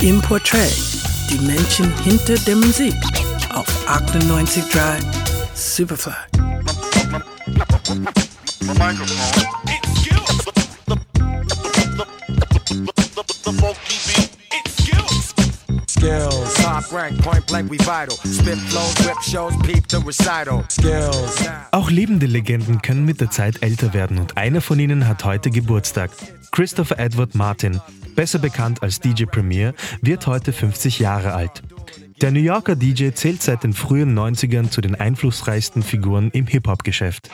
[0.00, 0.72] Im Portrait,
[1.28, 2.94] die Menschen hinter der Musik
[3.52, 5.02] auf 98.3
[5.54, 6.12] Superfly.
[15.88, 18.16] Skills, top rank, point blank, we vital.
[18.24, 20.64] Spit flows, whip shows, peep the recital.
[20.70, 21.44] Skills.
[21.72, 25.50] Auch lebende Legenden können mit der Zeit älter werden und einer von ihnen hat heute
[25.50, 26.10] Geburtstag.
[26.50, 27.80] Christopher Edward Martin,
[28.14, 31.62] besser bekannt als DJ Premier, wird heute 50 Jahre alt.
[32.20, 37.30] Der New Yorker DJ zählt seit den frühen 90ern zu den einflussreichsten Figuren im Hip-Hop-Geschäft.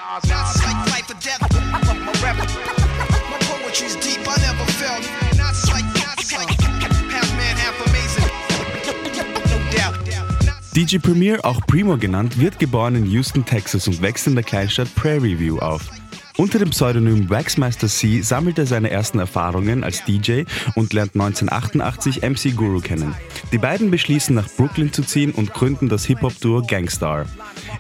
[10.77, 14.93] DJ Premier, auch Primo genannt, wird geboren in Houston, Texas und wächst in der Kleinstadt
[14.97, 15.89] Prairie View auf.
[16.37, 20.43] Unter dem Pseudonym Waxmaster C sammelt er seine ersten Erfahrungen als DJ
[20.75, 23.15] und lernt 1988 MC Guru kennen.
[23.53, 27.27] Die beiden beschließen nach Brooklyn zu ziehen und gründen das Hip-Hop-Duo Gangstar.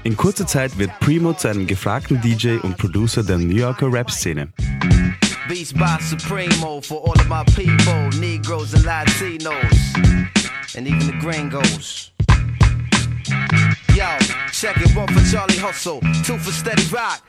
[0.05, 4.48] In kurzer Zeit wird Primo zu einem gefragten DJ und Producer der New Yorker Rap-Szene.
[13.95, 14.05] Yo,
[14.51, 17.23] check it, one for Charlie Hustle, two for Steady Rock,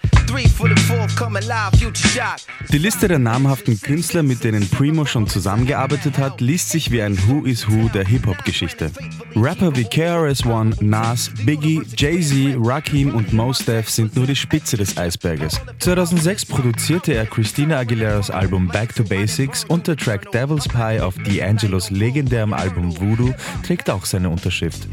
[2.72, 7.18] Die Liste der namhaften Künstler, mit denen Primo schon zusammengearbeitet hat, liest sich wie ein
[7.28, 8.92] Who is Who der Hip-Hop-Geschichte.
[9.36, 14.98] Rapper wie KRS-One, Nas, Biggie, Jay-Z, Rakim und Mos Def sind nur die Spitze des
[14.98, 15.59] Eisberges.
[15.80, 21.18] 2006 produzierte er Christina Aguileras Album Back to Basics und der Track Devil's Pie auf
[21.18, 24.88] D'Angelos legendärem Album Voodoo trägt auch seine Unterschrift.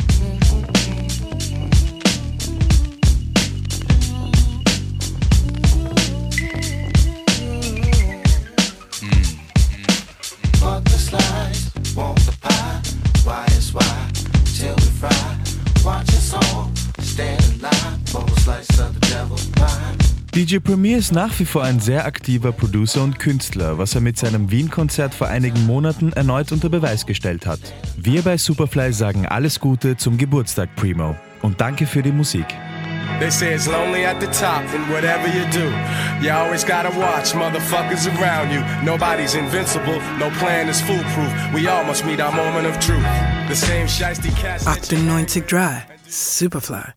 [20.35, 24.17] DJ Premier ist nach wie vor ein sehr aktiver Producer und Künstler, was er mit
[24.19, 27.61] seinem Wien-Konzert vor einigen Monaten erneut unter Beweis gestellt hat.
[27.97, 32.47] Wir bei Superfly sagen alles Gute zum Geburtstag Primo und danke für die Musik.
[33.21, 35.71] They say it's lonely at the top, and whatever you do,
[36.25, 38.63] you always gotta watch motherfuckers around you.
[38.85, 41.31] Nobody's invincible, no plan is foolproof.
[41.55, 43.05] We all must meet our moment of truth.
[43.49, 44.33] The same shiesty
[44.65, 46.95] that you- 98.3 Superfly.